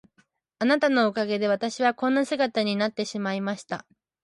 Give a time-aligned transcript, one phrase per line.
[0.57, 3.85] あなたのおかげで私はこんな姿になってしまいました。